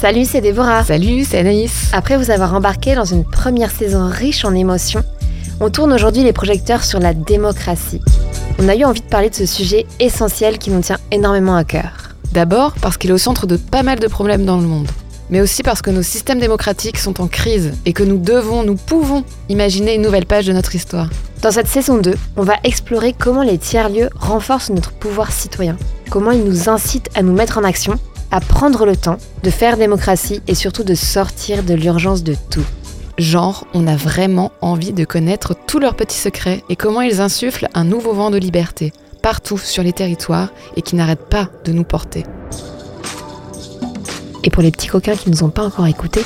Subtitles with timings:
[0.00, 0.82] Salut, c'est Déborah.
[0.82, 1.90] Salut, c'est Anaïs.
[1.92, 5.02] Après vous avoir embarqué dans une première saison riche en émotions,
[5.60, 8.00] on tourne aujourd'hui les projecteurs sur la démocratie.
[8.58, 11.64] On a eu envie de parler de ce sujet essentiel qui nous tient énormément à
[11.64, 12.14] cœur.
[12.32, 14.88] D'abord parce qu'il est au centre de pas mal de problèmes dans le monde,
[15.28, 18.76] mais aussi parce que nos systèmes démocratiques sont en crise et que nous devons, nous
[18.76, 21.10] pouvons imaginer une nouvelle page de notre histoire.
[21.42, 25.76] Dans cette saison 2, on va explorer comment les tiers-lieux renforcent notre pouvoir citoyen,
[26.08, 27.98] comment ils nous incitent à nous mettre en action
[28.30, 32.64] à prendre le temps de faire démocratie et surtout de sortir de l'urgence de tout.
[33.18, 37.68] Genre, on a vraiment envie de connaître tous leurs petits secrets et comment ils insufflent
[37.74, 41.84] un nouveau vent de liberté partout sur les territoires et qui n'arrêtent pas de nous
[41.84, 42.24] porter.
[44.42, 46.24] Et pour les petits coquins qui ne nous ont pas encore écoutés,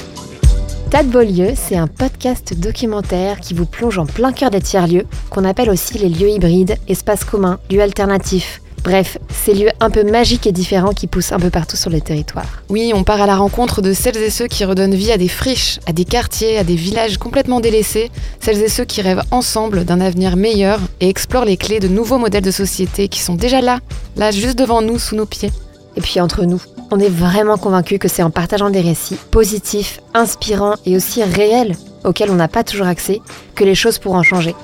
[0.94, 5.06] Tas de Beaulieu, c'est un podcast documentaire qui vous plonge en plein cœur des tiers-lieux,
[5.28, 10.05] qu'on appelle aussi les lieux hybrides, espaces communs, lieux alternatifs, Bref, ces lieux un peu
[10.05, 12.45] magiques et différents qui poussent un peu partout sur le territoire.
[12.69, 15.28] Oui, on part à la rencontre de celles et ceux qui redonnent vie à des
[15.28, 19.86] friches, à des quartiers, à des villages complètement délaissés, celles et ceux qui rêvent ensemble
[19.86, 23.62] d'un avenir meilleur et explorent les clés de nouveaux modèles de société qui sont déjà
[23.62, 23.81] là,
[24.17, 25.51] là juste devant nous, sous nos pieds.
[25.97, 30.01] Et puis entre nous, on est vraiment convaincus que c'est en partageant des récits positifs,
[30.12, 33.23] inspirants et aussi réels, auxquels on n'a pas toujours accès,
[33.55, 34.55] que les choses pourront changer.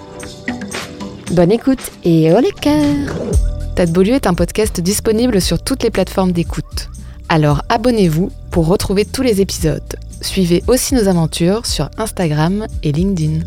[1.31, 2.53] Bonne écoute et au les
[3.81, 6.91] Tête Beaulieu est un podcast disponible sur toutes les plateformes d'écoute.
[7.31, 9.97] Alors abonnez-vous pour retrouver tous les épisodes.
[10.21, 13.39] Suivez aussi nos aventures sur Instagram et LinkedIn.